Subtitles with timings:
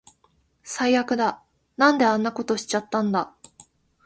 [0.63, 1.43] 最悪だ。
[1.77, 3.35] なんであんなことしちゃったんだ